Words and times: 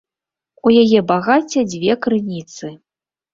У 0.69 0.71
яе 0.83 0.99
багацця 1.11 1.61
дзве 1.71 1.93
крыніцы. 2.07 2.73